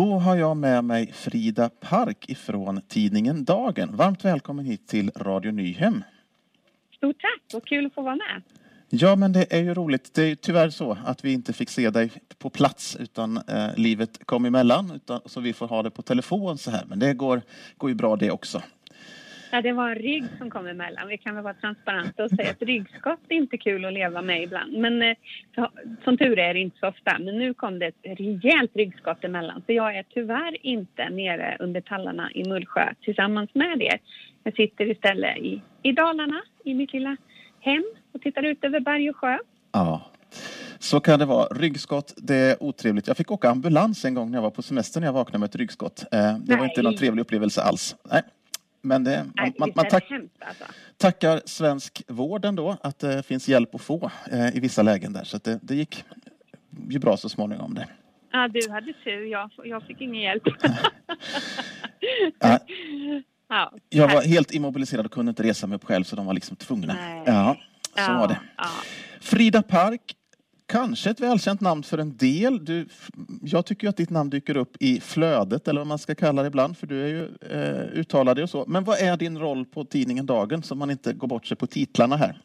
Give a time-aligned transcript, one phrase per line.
[0.00, 3.96] Då har jag med mig Frida Park ifrån tidningen Dagen.
[3.96, 6.04] Varmt välkommen hit till Radio Nyhem.
[6.96, 8.42] Stort tack, vad kul att få vara med.
[8.88, 10.14] Ja, men det är ju roligt.
[10.14, 14.26] Det är tyvärr så att vi inte fick se dig på plats utan eh, livet
[14.26, 14.92] kom emellan.
[14.94, 16.84] Utan, så vi får ha det på telefon så här.
[16.86, 17.42] Men det går,
[17.76, 18.62] går ju bra det också.
[19.50, 21.08] Ja, det var en rygg som kom emellan.
[21.08, 24.42] Vi kan väl vara transparenta och säga att ryggskott är inte kul att leva med
[24.42, 24.72] ibland.
[24.72, 25.16] Men eh,
[25.54, 25.70] så,
[26.04, 27.18] som tur är det inte så ofta.
[27.18, 29.62] Men nu kom det ett rejält ryggskott emellan.
[29.66, 33.98] Så jag är tyvärr inte nere under tallarna i Mullsjö tillsammans med er.
[34.42, 37.16] Jag sitter istället i, i Dalarna, i mitt lilla
[37.60, 39.38] hem och tittar ut över berg och sjö.
[39.72, 40.10] Ja,
[40.78, 41.46] så kan det vara.
[41.46, 43.06] Ryggskott, det är otrevligt.
[43.08, 45.46] Jag fick åka ambulans en gång när jag var på semester när jag vaknade med
[45.46, 46.04] ett ryggskott.
[46.12, 46.58] Eh, det Nej.
[46.58, 47.96] var inte någon trevlig upplevelse alls.
[48.10, 48.22] Nej.
[48.82, 50.64] Men det, man, man, man tack, alltså.
[50.96, 55.24] tackar svensk vård ändå att det finns hjälp att få eh, i vissa lägen där.
[55.24, 56.04] Så det, det gick
[56.88, 57.74] ju bra så småningom.
[57.74, 57.88] Det.
[58.32, 59.24] Ja, du hade tur.
[59.26, 60.42] Jag, jag fick ingen hjälp.
[62.38, 62.58] ja.
[63.52, 66.34] Ja, jag var helt immobiliserad och kunde inte resa mig upp själv så de var
[66.34, 66.94] liksom tvungna.
[66.94, 67.22] Nej.
[67.26, 67.56] Ja,
[67.94, 68.38] så ja, var det.
[69.20, 70.14] Frida Park
[70.70, 72.64] kanske ett välkänt namn för en del.
[72.64, 72.86] Du,
[73.42, 76.48] jag tycker att ditt namn dyker upp i flödet, eller vad man ska kalla det
[76.48, 78.64] ibland, för du är ju eh, uttalad och så.
[78.68, 81.66] Men vad är din roll på tidningen Dagen, så man inte går bort sig på
[81.66, 82.40] titlarna här?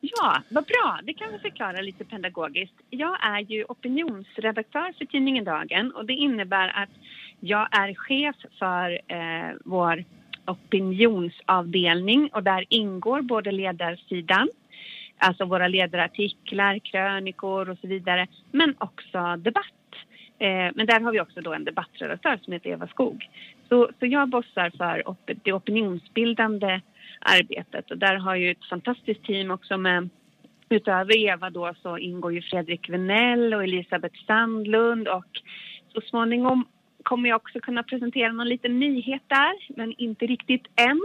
[0.00, 1.00] Ja, vad bra.
[1.04, 2.74] Det kan vi förklara lite pedagogiskt.
[2.90, 6.90] Jag är ju opinionsredaktör för tidningen Dagen och det innebär att
[7.40, 10.04] jag är chef för eh, vår
[10.46, 14.48] opinionsavdelning och där ingår både ledarsidan
[15.18, 19.64] alltså våra ledarartiklar, krönikor och så vidare, men också debatt.
[20.38, 23.28] Eh, men där har vi också då en debattredaktör som heter Eva Skog.
[23.68, 26.80] Så, så jag bossar för op det opinionsbildande
[27.20, 30.08] arbetet och där har ju ett fantastiskt team också med
[30.68, 35.40] Utöver Eva då så ingår ju Fredrik Venell och Elisabeth Sandlund och
[35.92, 36.66] så småningom
[37.02, 41.00] kommer jag också kunna presentera någon liten nyhet där, men inte riktigt än.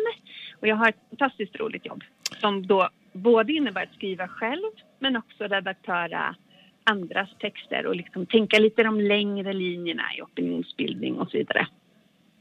[0.59, 2.03] Och jag har ett fantastiskt roligt jobb
[2.41, 6.35] som då både innebär att skriva själv men också redaktöra
[6.83, 11.67] andras texter och liksom tänka lite de längre linjerna i opinionsbildning och så vidare.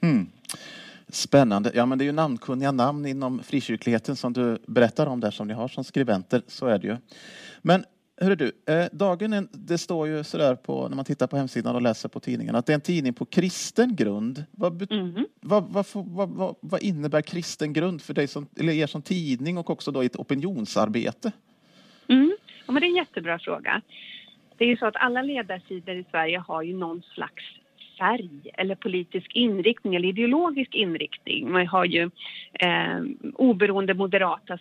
[0.03, 0.27] Mm.
[1.09, 1.71] Spännande.
[1.75, 5.49] Ja, men det är ju namnkunniga namn inom frikyrkligheten som du berättar om där som
[5.49, 6.43] ni har som skribenter.
[6.47, 6.97] Så är det ju.
[7.63, 7.85] Men
[8.21, 11.83] Hörru du, eh, dagen, det står ju sådär på, när man tittar på hemsidan och
[11.83, 14.45] läser på tidningen att det är en tidning på kristen grund.
[14.51, 15.27] Vad, mm.
[15.41, 15.87] vad, vad,
[16.29, 20.03] vad, vad, innebär kristen grund för dig som, eller er som tidning och också då
[20.03, 21.33] i ett opinionsarbete?
[22.09, 22.37] Mm.
[22.67, 23.83] Ja, men det är en jättebra fråga.
[24.57, 27.45] Det är ju så att alla ledarsidor i Sverige har ju någon slags
[27.99, 31.53] färg eller politisk inriktning eller ideologisk inriktning.
[31.53, 32.11] Man har ju
[32.53, 33.01] eh,
[33.35, 34.59] oberoende moderata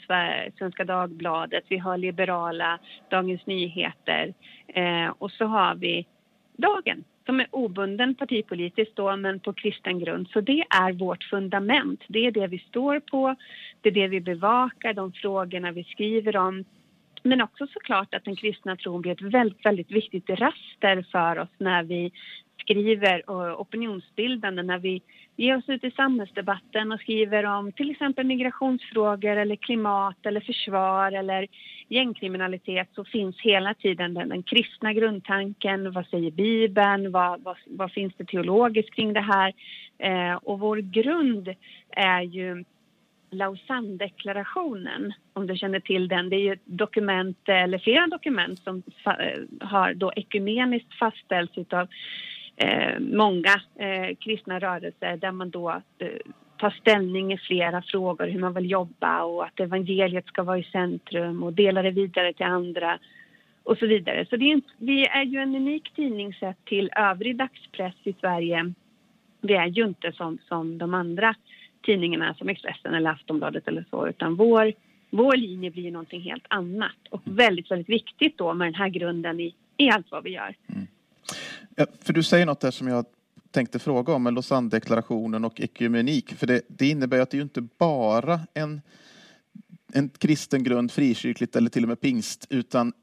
[0.58, 4.34] Svenska Dagbladet, vi har liberala Dagens Nyheter
[4.68, 6.06] eh, och så har vi
[6.58, 10.28] Dagen som är obunden partipolitiskt då men på kristen grund.
[10.34, 12.04] Så det är vårt fundament.
[12.08, 13.36] Det är det vi står på,
[13.82, 16.64] det är det vi bevakar, de frågorna vi skriver om.
[17.24, 21.50] Men också såklart att den kristna tron blir ett väldigt, väldigt viktigt raster för oss
[21.58, 22.12] när vi
[22.68, 25.02] skriver eh, opinionsbildande när vi
[25.36, 31.12] ger oss ut i samhällsdebatten och skriver om till exempel migrationsfrågor eller klimat eller försvar
[31.12, 31.48] eller
[31.88, 35.92] gängkriminalitet så finns hela tiden den, den kristna grundtanken.
[35.92, 37.12] Vad säger Bibeln?
[37.12, 39.54] Vad, vad, vad finns det teologiskt kring det här?
[39.98, 41.54] Eh, och vår grund
[41.90, 42.64] är ju
[43.30, 46.30] Lausanne-deklarationen, om du känner till den.
[46.30, 48.84] Det är ju ett dokument, eller flera dokument som
[49.62, 51.88] har då ekumeniskt fastställts utav
[52.58, 56.08] eh, många eh, kristna rörelser där man då eh,
[56.58, 60.64] tar ställning i flera frågor, hur man vill jobba och att evangeliet ska vara i
[60.64, 63.00] centrum och dela det vidare till andra
[63.64, 64.26] och så vidare.
[64.30, 68.74] Så det är, vi är ju en unik tidning sett till övrig dagspress i Sverige.
[69.42, 71.36] Vi är ju inte som, som de andra
[71.82, 74.74] tidningarna som Expressen eller Aftonbladet eller så utan vår,
[75.10, 79.40] vår linje blir någonting helt annat och väldigt, väldigt viktigt då med den här grunden
[79.40, 80.56] i, i allt vad vi gör.
[80.68, 80.88] Mm.
[81.80, 83.06] Ja, för du säger något där som jag
[83.52, 86.34] tänkte fråga om med Lausanne-deklarationen och ekumenik.
[86.34, 88.82] För det, det innebär att det är ju inte bara en,
[89.94, 92.94] en kristen grund, frikyrkligt eller till och med pingst, utan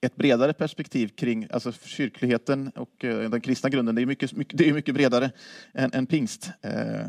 [0.00, 3.94] ett bredare perspektiv kring alltså kyrkligheten och eh, den kristna grunden.
[3.94, 5.30] Det är mycket, mycket, det är mycket bredare
[5.72, 6.50] än, än pingst.
[6.62, 7.06] Eh,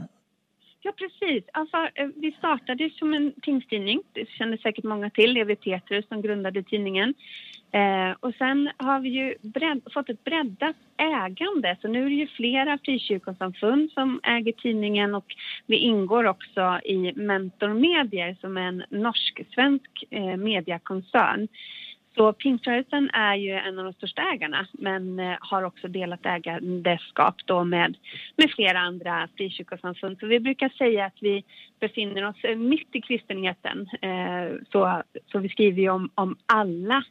[0.86, 1.44] Ja, precis.
[1.54, 4.02] Alltså, eh, vi startade som en tingstidning.
[4.14, 5.34] Det känner säkert många till.
[5.34, 7.14] Levi Petrus som grundade tidningen.
[7.72, 11.78] Eh, och sen har vi ju bredd, fått ett breddat ägande.
[11.82, 15.36] Så nu är det ju flera frikyrkosamfund som äger tidningen och
[15.66, 21.48] vi ingår också i Mentor Medier som är en norsk-svensk eh, mediakoncern.
[22.16, 27.36] Så pingströrelsen är ju en av de största ägarna men eh, har också delat ägandeskap
[27.46, 27.98] då med,
[28.36, 30.20] med flera andra frikyrkosamfund.
[30.20, 31.44] Så vi brukar säga att vi
[31.80, 33.90] befinner oss eh, mitt i kristenheten.
[34.02, 37.04] Eh, så, så vi skriver ju om, om alla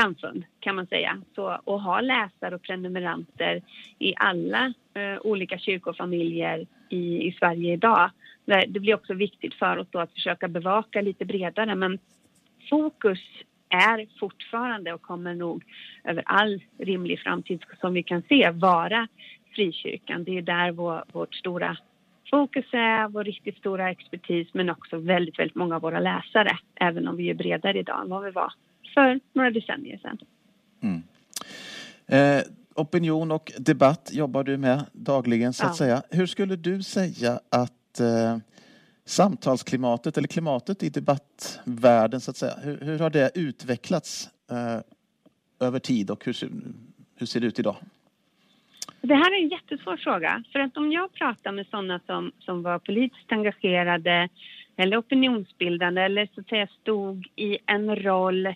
[0.00, 1.22] samfund kan man säga.
[1.34, 3.62] Så, och ha läsare och prenumeranter
[3.98, 8.10] i alla eh, olika kyrkofamiljer i, i Sverige idag.
[8.44, 11.98] Det blir också viktigt för oss då att försöka bevaka lite bredare men
[12.70, 13.20] fokus
[13.68, 15.64] är fortfarande och kommer nog
[16.04, 19.08] över all rimlig framtid som vi kan se vara
[19.54, 20.24] frikyrkan.
[20.24, 21.76] Det är där vår, vårt stora
[22.30, 27.08] fokus är, vår riktigt stora expertis men också väldigt, väldigt många av våra läsare även
[27.08, 28.52] om vi är bredare idag än vad vi var
[28.94, 30.18] för några decennier sedan.
[30.80, 31.02] Mm.
[32.06, 32.42] Eh,
[32.74, 35.76] opinion och debatt jobbar du med dagligen så att ja.
[35.76, 36.02] säga.
[36.10, 38.36] Hur skulle du säga att eh,
[39.08, 45.78] samtalsklimatet eller klimatet i debattvärlden så att säga, hur, hur har det utvecklats eh, över
[45.78, 46.36] tid och hur,
[47.16, 47.76] hur ser det ut idag?
[49.00, 50.44] Det här är en jättesvår fråga.
[50.52, 54.28] För att om jag pratar med sådana som, som var politiskt engagerade
[54.76, 58.54] eller opinionsbildande eller så att säga stod i en roll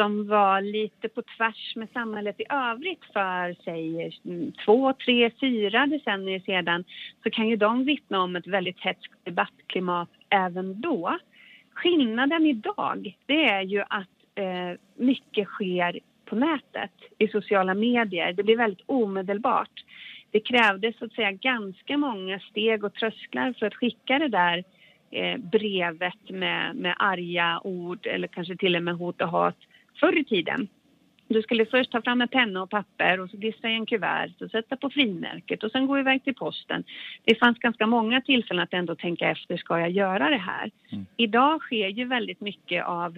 [0.00, 5.86] som var lite på tvärs med samhället i övrigt för, säg, mm, två, tre, fyra
[5.86, 6.84] decennier sedan
[7.22, 11.18] så kan ju de vittna om ett väldigt hetskt debattklimat även då.
[11.74, 18.32] Skillnaden idag, det är ju att eh, mycket sker på nätet, i sociala medier.
[18.32, 19.84] Det blir väldigt omedelbart.
[20.30, 24.64] Det krävdes så att säga ganska många steg och trösklar för att skicka det där
[25.10, 29.56] eh, brevet med, med arga ord eller kanske till och med hot och hat
[30.00, 30.68] förr i tiden.
[31.28, 34.42] Du skulle först ta fram en penna och papper och så klistra i en kuvert
[34.42, 36.84] och sätta på frimärket och sen gå iväg till posten.
[37.24, 40.70] Det fanns ganska många tillfällen att ändå tänka efter, ska jag göra det här?
[40.92, 41.06] Mm.
[41.16, 43.16] Idag sker ju väldigt mycket av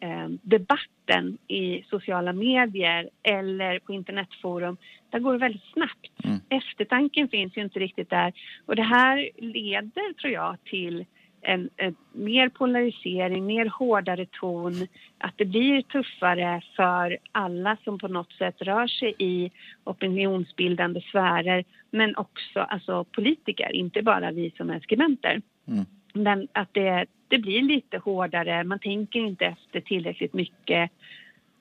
[0.00, 4.76] eh, debatten i sociala medier eller på internetforum.
[5.10, 6.24] Där går det väldigt snabbt.
[6.24, 6.40] Mm.
[6.48, 8.32] Eftertanken finns ju inte riktigt där
[8.66, 11.04] och det här leder, tror jag, till
[11.42, 14.72] en, en, mer polarisering, mer hårdare ton,
[15.18, 19.50] att det blir tuffare för alla som på något sätt rör sig i
[19.84, 25.42] opinionsbildande sfärer, men också alltså, politiker, inte bara vi som är skribenter.
[25.68, 25.84] Mm.
[26.12, 30.90] Men att det, det blir lite hårdare, man tänker inte efter tillräckligt mycket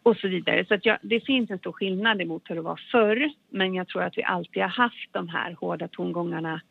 [0.04, 0.66] och så vidare.
[0.66, 3.88] Så att jag, det finns en stor skillnad emot hur det var förr, men jag
[3.88, 6.62] tror att vi alltid har haft de här hårda tongångarna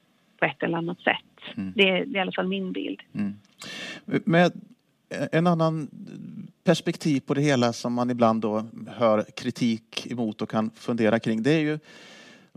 [0.40, 1.56] på ett eller annat sätt.
[1.56, 1.72] Mm.
[1.76, 3.00] Det, är, det, är, i alla fall min bild.
[3.14, 3.34] Mm.
[4.24, 4.52] Med
[5.32, 5.90] en annan
[6.64, 11.42] perspektiv på det hela som man ibland då hör kritik emot och kan fundera kring,
[11.42, 11.78] det är ju,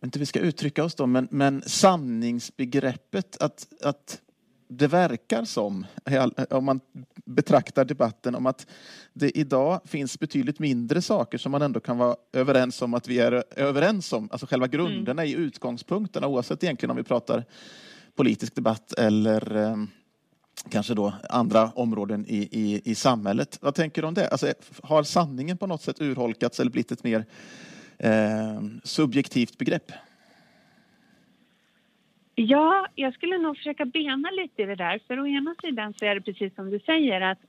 [0.03, 4.21] inte vi ska uttrycka oss då, men, men sanningsbegreppet att, att
[4.77, 5.85] det verkar som,
[6.49, 6.79] om man
[7.25, 8.67] betraktar debatten, om att
[9.13, 13.19] det idag finns betydligt mindre saker som man ändå kan vara överens om att vi
[13.19, 14.29] är överens om.
[14.31, 15.33] Alltså själva grunderna mm.
[15.33, 17.45] i utgångspunkterna, oavsett egentligen om vi pratar
[18.15, 19.75] politisk debatt eller eh,
[20.69, 23.57] kanske då andra områden i, i, i samhället.
[23.61, 24.27] Vad tänker du om det?
[24.27, 24.53] Alltså,
[24.83, 27.25] har sanningen på något sätt urholkats eller blivit ett mer
[27.97, 29.91] eh, subjektivt begrepp?
[32.35, 34.99] Ja, jag skulle nog försöka bena lite i det där.
[35.07, 37.39] För å ena sidan så är det precis som du säger att,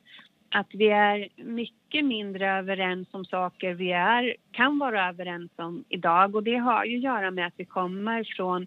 [0.51, 6.37] att vi är mycket mindre överens om saker vi är, kan vara överens om idag.
[6.37, 8.67] Och det har ju att göra med att vi kommer från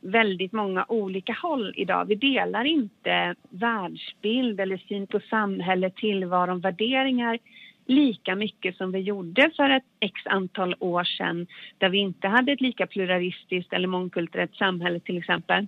[0.00, 2.04] väldigt många olika håll idag.
[2.04, 7.38] Vi delar inte världsbild eller syn på samhälle, tillvaron, värderingar
[7.86, 11.46] lika mycket som vi gjorde för ett x antal år sedan
[11.78, 15.66] där vi inte hade ett lika pluralistiskt eller mångkulturellt samhälle till exempel.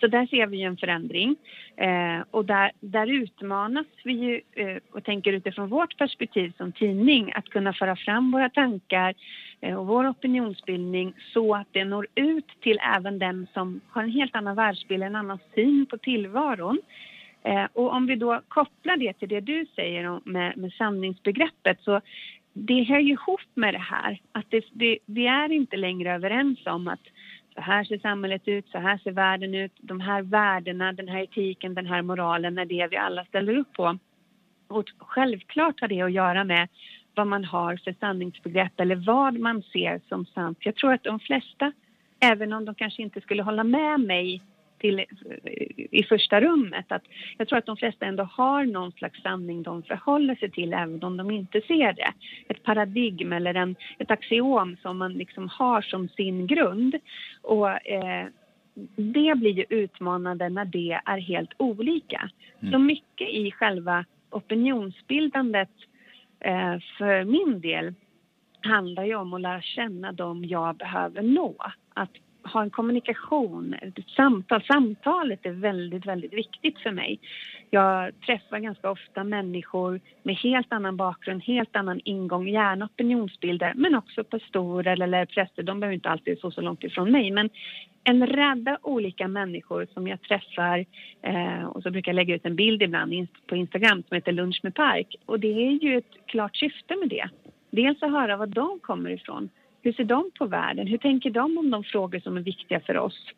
[0.00, 1.36] Så där ser vi en förändring
[1.76, 7.32] eh, och där, där utmanas vi ju eh, och tänker utifrån vårt perspektiv som tidning
[7.34, 9.14] att kunna föra fram våra tankar
[9.60, 14.10] eh, och vår opinionsbildning så att det når ut till även den som har en
[14.10, 16.78] helt annan världsbild, en annan syn på tillvaron.
[17.46, 22.00] Eh, och om vi då kopplar det till det du säger med, med sanningsbegreppet så
[22.52, 26.66] det hör ju ihop med det här att det, det, vi är inte längre överens
[26.66, 27.00] om att
[27.54, 31.22] så här ser samhället ut, så här ser världen ut, de här värdena, den här
[31.22, 33.98] etiken, den här moralen är det vi alla ställer upp på.
[34.68, 36.68] Och självklart har det att göra med
[37.14, 40.58] vad man har för sanningsbegrepp eller vad man ser som sant.
[40.60, 41.72] Jag tror att de flesta,
[42.20, 44.42] även om de kanske inte skulle hålla med mig
[44.78, 45.04] till,
[45.90, 46.86] i första rummet.
[46.88, 47.02] Att
[47.38, 51.02] jag tror att de flesta ändå har någon slags sanning de förhåller sig till även
[51.02, 52.12] om de inte ser det.
[52.48, 56.96] Ett paradigm eller en, ett axiom som man liksom har som sin grund.
[57.42, 58.26] Och, eh,
[58.96, 62.30] det blir ju utmanande när det är helt olika.
[62.60, 62.72] Mm.
[62.72, 65.70] Så mycket i själva opinionsbildandet
[66.40, 67.94] eh, för min del
[68.60, 71.56] handlar ju om att lära känna dem jag behöver nå.
[71.94, 72.10] Att
[72.52, 74.62] ha en kommunikation, ett samtal.
[74.62, 77.20] Samtalet är väldigt, väldigt viktigt för mig.
[77.70, 83.94] Jag träffar ganska ofta människor med helt annan bakgrund, helt annan ingång, gärna opinionsbilder, men
[83.94, 85.62] också pastorer eller präster.
[85.62, 87.50] De behöver inte alltid stå så långt ifrån mig, men
[88.04, 90.84] en radda olika människor som jag träffar
[91.22, 94.60] eh, och så brukar jag lägga ut en bild ibland på Instagram som heter Lunch
[94.62, 97.28] med Park och det är ju ett klart syfte med det.
[97.70, 99.48] Dels att höra var de kommer ifrån
[99.86, 100.86] hur ser de på världen?
[100.86, 103.28] Hur tänker de om de frågor som är viktiga för oss?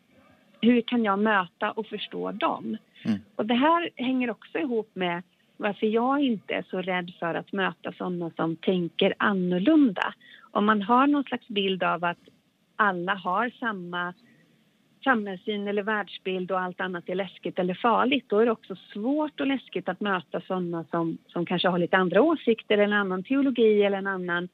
[0.61, 2.77] Hur kan jag möta och förstå dem?
[3.05, 3.19] Mm.
[3.35, 5.23] Och det här hänger också ihop med
[5.57, 10.13] varför jag inte är så rädd för att möta sådana som tänker annorlunda.
[10.51, 12.23] Om man har någon slags bild av att
[12.75, 14.13] alla har samma
[15.03, 19.39] samhällssyn eller världsbild och allt annat är läskigt eller farligt, då är det också svårt
[19.39, 23.23] och läskigt att möta sådana som, som kanske har lite andra åsikter eller en annan
[23.23, 24.49] teologi eller en annan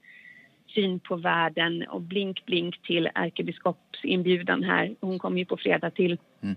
[0.67, 4.95] syn på världen och blink blink till ärkebiskopsinbjudan här.
[5.01, 6.55] Hon kommer ju på fredag till, mm.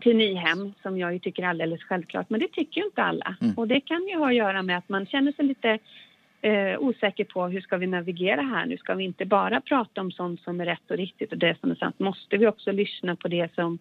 [0.00, 2.30] till Nyhem som jag tycker är alldeles självklart.
[2.30, 3.36] Men det tycker ju inte alla.
[3.40, 3.54] Mm.
[3.54, 5.78] Och det kan ju ha att göra med att man känner sig lite
[6.40, 8.76] eh, osäker på hur ska vi navigera här nu?
[8.76, 11.70] Ska vi inte bara prata om sånt som är rätt och riktigt och det som
[11.70, 11.98] är sant?
[11.98, 13.78] Måste vi också lyssna på det som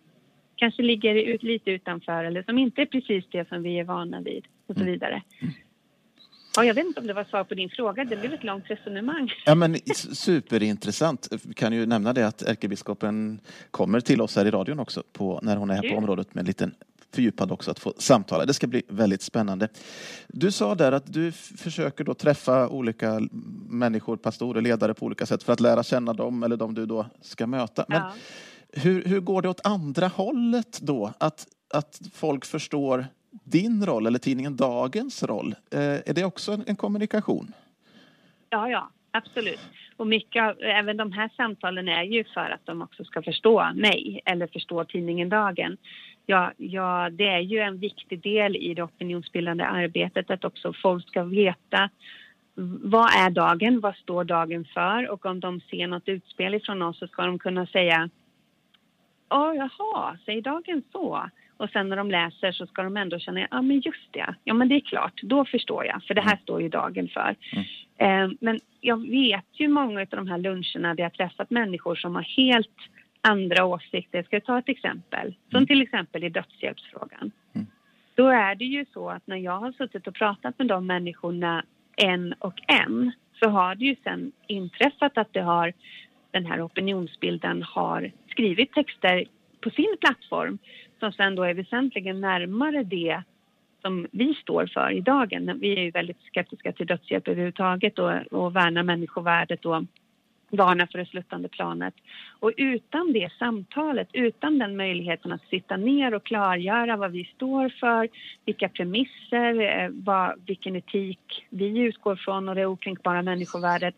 [0.55, 4.22] kanske ligger ut, lite utanför eller som inte är precis det som vi är vana
[4.22, 4.93] vid och så mm.
[4.93, 5.22] vidare.
[5.41, 5.53] Mm.
[6.58, 8.06] Ja, jag vet inte om det var svar på din fråga.
[8.06, 9.32] Det blev ett långt resonemang.
[9.46, 11.28] Ja, men superintressant.
[11.32, 13.40] Jag kan ju nämna det att ärkebiskopen
[13.72, 16.42] kommer till oss här i radion också på, när hon är här på området med
[16.42, 16.76] en liten
[17.12, 18.46] fördjupad också att få samtala.
[18.46, 19.68] Det ska bli väldigt spännande.
[20.28, 23.22] Du sa där att du försöker då träffa olika
[23.70, 27.06] människor, pastorer, ledare på olika sätt för att lära känna dem eller de du då
[27.22, 27.86] ska möta.
[27.88, 28.14] Men ja.
[28.70, 31.14] hur, hur går det åt andra hållet då?
[31.18, 35.55] Att, att folk förstår din roll eller tidningen Dagens roll.
[35.72, 37.53] Eh, är det också en kommunikation?
[38.50, 39.60] Ja, ja, absolut.
[39.98, 43.72] Och mycket av, även de här samtalen är ju för att de också ska förstå
[43.75, 45.77] mig eller förstå tidningen Dagen.
[46.25, 51.07] Ja, ja, det är ju en viktig del i det opinionsbildande arbetet att också folk
[51.07, 51.89] ska veta
[52.84, 57.00] vad är dagen, vad står dagen för och om de ser något utspel ifrån oss
[57.00, 58.10] så ska de kunna säga
[59.29, 61.29] Ja, jaha, säger dagen så?
[61.57, 64.53] Och sen när de läser så ska de ändå känna, ja men just det, ja
[64.53, 66.41] men det är klart, då förstår jag, för det här mm.
[66.43, 67.36] står ju dagen för.
[67.51, 67.65] Mm.
[67.98, 72.15] Eh, men jag vet ju många av de här luncherna där jag träffat människor som
[72.15, 72.77] har helt
[73.22, 74.17] andra åsikter.
[74.17, 75.67] Jag ska ta ett exempel, som mm.
[75.67, 77.31] till exempel i dödshjälpsfrågan.
[77.55, 77.67] Mm.
[78.15, 81.63] Då är det ju så att när jag har suttit och pratat med de människorna
[81.96, 85.74] en och en så har det ju sen inträffat att det har
[86.38, 89.25] den här opinionsbilden har skrivit texter
[89.62, 90.58] på sin plattform
[91.00, 93.24] som sen då är väsentligen närmare det
[93.82, 95.60] som vi står för i dagen.
[95.60, 99.84] Vi är ju väldigt skeptiska till dödshjälp överhuvudtaget och, och värnar människovärdet och
[100.50, 101.94] varnar för det sluttande planet.
[102.39, 107.70] Och utan det samtalet, utan den möjligheten att sitta ner och klargöra vad vi står
[107.70, 108.10] för,
[108.46, 113.96] vilka premisser, eh, vad, vilken etik vi utgår från och det okränkbara människovärdet,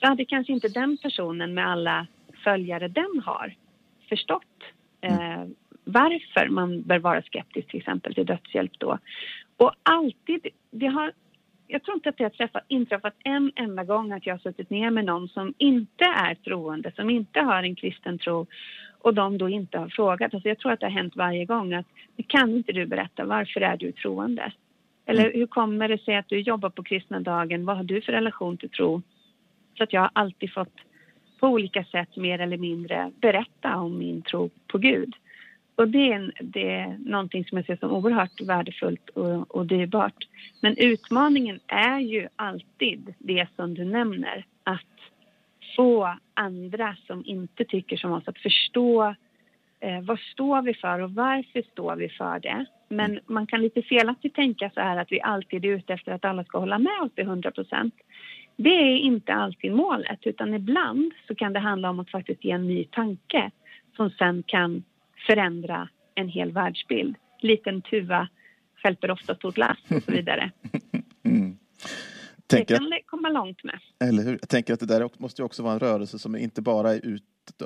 [0.00, 2.06] så hade kanske inte den personen med alla
[2.44, 3.54] följare den har
[4.08, 4.42] förstått
[5.00, 5.44] eh,
[5.84, 8.98] varför man bör vara skeptisk till exempel till dödshjälp då.
[9.56, 11.12] Och alltid, det har,
[11.66, 14.70] jag tror inte att det har träffat, inträffat en enda gång att jag har suttit
[14.70, 18.46] ner med någon som inte är troende, som inte har en kristen tro
[18.98, 20.34] och de då inte har frågat.
[20.34, 21.86] Alltså jag tror att det har hänt varje gång att
[22.26, 24.52] kan inte du berätta varför är du troende?
[25.06, 25.38] Eller mm.
[25.38, 27.64] hur kommer det sig att du jobbar på kristna dagen?
[27.64, 29.02] Vad har du för relation till tro?
[29.76, 30.74] Så att jag har alltid fått
[31.40, 35.14] på olika sätt mer eller mindre berätta om min tro på Gud.
[35.76, 40.24] Och det är, det är någonting som jag ser som oerhört värdefullt och, och dyrbart.
[40.60, 44.80] Men utmaningen är ju alltid det som du nämner, att
[45.76, 49.14] få andra som inte tycker som oss att förstå
[49.80, 52.66] eh, vad står vi för och varför står vi för det?
[52.88, 56.24] Men man kan lite felaktigt tänka så här att vi alltid är ute efter att
[56.24, 57.94] alla ska hålla med oss till 100 procent.
[58.56, 62.50] Det är inte alltid målet, utan ibland så kan det handla om att faktiskt ge
[62.50, 63.50] en ny tanke
[63.96, 64.84] som sen kan
[65.26, 67.16] förändra en hel världsbild.
[67.40, 68.28] Liten tuva
[68.82, 70.50] stjälper ofta stort lass och så vidare.
[71.26, 71.56] Mm.
[72.46, 73.78] det kan det komma långt med.
[74.08, 74.38] Eller hur?
[74.40, 77.06] Jag tänker att det där måste ju också vara en rörelse som inte bara är
[77.06, 77.22] ut,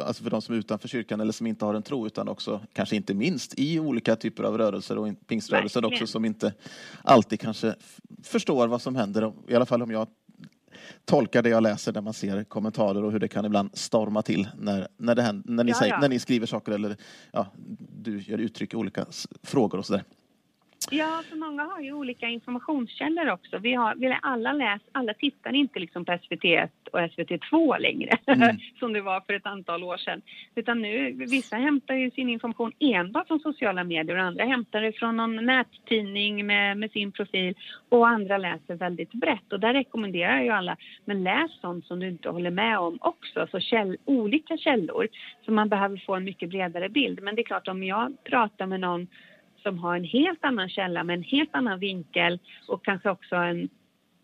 [0.06, 2.60] alltså för de som är utanför kyrkan eller som inte har en tro utan också
[2.72, 6.54] kanske inte minst i olika typer av rörelser och pingströrelser också som inte
[7.02, 7.74] alltid kanske
[8.24, 9.32] förstår vad som händer.
[9.48, 10.06] I alla fall om jag
[11.04, 14.48] tolkar det jag läser när man ser kommentarer och hur det kan ibland storma till
[14.58, 16.00] när, när, det händer, när, ni, ja, säger, ja.
[16.00, 16.96] när ni skriver saker eller
[17.32, 17.46] ja,
[18.02, 19.06] du ger uttryck i olika
[19.42, 20.04] frågor och sådär.
[20.88, 23.58] Ja, för många har ju olika informationskällor också.
[23.58, 28.56] Vi har, vi alla läs, alla tittar inte liksom på SVT1 och SVT2 längre, mm.
[28.78, 30.22] som det var för ett antal år sedan.
[30.54, 34.92] Utan nu, vissa hämtar ju sin information enbart från sociala medier och andra hämtar det
[34.92, 37.54] från någon nättidning med, med sin profil
[37.88, 39.52] och andra läser väldigt brett.
[39.52, 43.46] Och där rekommenderar jag alla, men läs sånt som du inte håller med om också,
[43.50, 45.08] så käll, olika källor.
[45.44, 47.22] Så man behöver få en mycket bredare bild.
[47.22, 49.06] Men det är klart, om jag pratar med någon
[49.62, 52.38] som har en helt annan källa med en helt annan vinkel
[52.68, 53.68] och kanske också en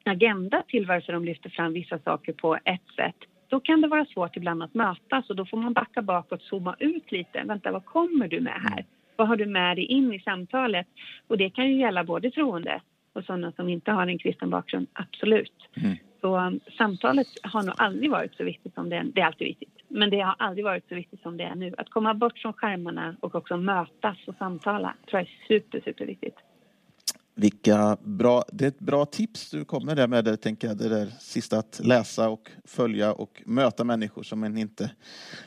[0.04, 3.16] agenda till varför de lyfter fram vissa saker på ett sätt
[3.48, 6.76] då kan det vara svårt ibland att mötas och då får man backa bakåt, zooma
[6.78, 7.42] ut lite.
[7.44, 8.84] Vänta, vad kommer du med här?
[9.16, 10.86] Vad har du med dig in i samtalet?
[11.26, 12.80] Och det kan ju gälla både troende
[13.12, 15.68] och sådana som inte har en kristen bakgrund, absolut.
[15.76, 15.96] Mm.
[16.20, 19.04] Så um, samtalet har nog aldrig varit så viktigt som det är.
[19.04, 21.74] Det är alltid viktigt, men det har aldrig varit så viktigt som det är nu.
[21.78, 26.36] Att komma bort från skärmarna och också mötas och samtala tror jag är super, superviktigt.
[27.38, 30.88] Vilka bra, det är ett bra tips du kommer där med, det, tänker jag, det
[30.88, 34.90] där sista att läsa och följa och möta människor som en inte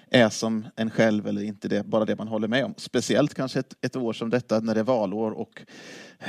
[0.10, 2.74] är som en själv eller inte det, bara det man håller med om.
[2.78, 5.62] Speciellt kanske ett, ett år som detta när det är valår och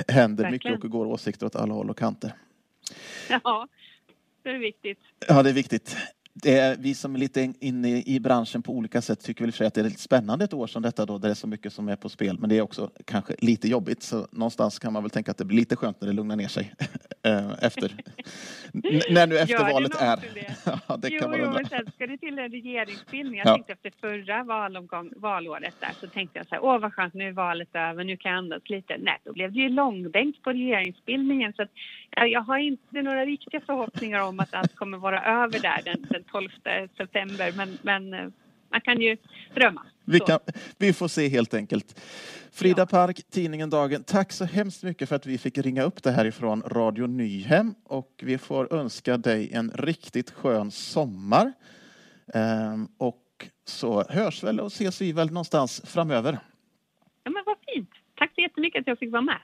[0.08, 0.74] händer Verkligen.
[0.74, 2.32] mycket och går åsikter åt alla håll och kanter.
[3.28, 3.68] Ja,
[4.42, 4.98] det är viktigt.
[5.28, 5.96] Ja, det är viktigt.
[6.42, 9.74] Det vi som är lite inne i branschen på olika sätt tycker väl för att
[9.74, 11.88] det är lite spännande ett år som detta då, där det är så mycket som
[11.88, 12.38] är på spel.
[12.38, 14.02] Men det är också kanske lite jobbigt.
[14.02, 16.48] Så någonstans kan man väl tänka att det blir lite skönt när det lugnar ner
[16.48, 16.74] sig
[17.22, 17.92] eh, efter.
[19.12, 20.16] när nu eftervalet är.
[20.16, 20.54] Det?
[20.88, 23.38] ja, det jo, kan man jo, men sen ska det till en regeringsbildning.
[23.38, 23.54] Jag ja.
[23.54, 27.28] tänkte efter förra valomgång, valåret där så tänkte jag så här, åh vad skönt, nu
[27.28, 28.96] är valet över, nu kan jag andas lite.
[28.98, 31.52] Nej, då blev det ju långbänk på regeringsbildningen.
[31.52, 31.70] Så att,
[32.16, 36.24] jag har inte några riktiga förhoppningar om att allt kommer vara över där den, den
[36.24, 36.48] 12
[36.96, 37.52] september.
[37.56, 38.28] Men, men eh,
[38.70, 39.16] man kan ju
[39.54, 39.86] drömma.
[40.04, 40.38] Vi, kan,
[40.78, 42.00] vi, får se helt enkelt.
[42.52, 42.86] Frida ja.
[42.86, 46.24] Park, tidningen Dagen, tack så hemskt mycket för att vi fick ringa upp det här
[46.24, 51.52] ifrån Radio Nyhem och vi får önska dig en riktigt skön sommar.
[52.34, 56.38] Ehm, och så hörs väl och ses vi väl någonstans framöver.
[57.24, 57.90] Ja men vad fint.
[58.14, 59.38] Tack så jättemycket att jag fick vara med.